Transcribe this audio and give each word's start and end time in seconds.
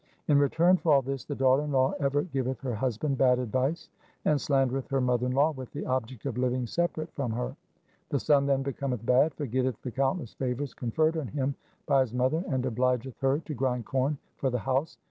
In 0.27 0.39
return 0.39 0.77
for 0.77 0.91
all 0.95 1.03
this 1.03 1.25
the 1.25 1.35
daughter 1.35 1.61
in 1.61 1.71
law 1.71 1.93
ever 1.99 2.23
giveth 2.23 2.59
her 2.61 2.73
husband 2.73 3.19
bad 3.19 3.37
advice, 3.37 3.91
and 4.25 4.41
slandereth 4.41 4.89
her 4.89 4.99
mother 4.99 5.27
in 5.27 5.33
law 5.33 5.51
with 5.51 5.71
the 5.73 5.85
object 5.85 6.25
of 6.25 6.39
living 6.39 6.65
separate 6.65 7.13
from 7.13 7.31
her. 7.33 7.55
The 8.09 8.19
son 8.19 8.47
then 8.47 8.63
becometh 8.63 9.05
bad, 9.05 9.35
forgetteth 9.35 9.79
the 9.83 9.91
countless 9.91 10.33
favours 10.33 10.73
conferred 10.73 11.17
on 11.17 11.27
him 11.27 11.53
by 11.85 12.01
his 12.01 12.15
mother, 12.15 12.43
and 12.49 12.65
obligeth 12.65 13.19
her 13.19 13.41
to 13.45 13.53
grind 13.53 13.85
corn 13.85 14.17
for 14.37 14.49
the 14.49 14.57
house. 14.57 14.97